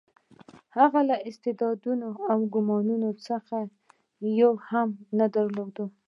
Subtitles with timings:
[0.77, 3.57] هغه له استعدادونو او کمالونو څخه
[4.41, 4.89] یو هم
[5.19, 5.75] نه درلود.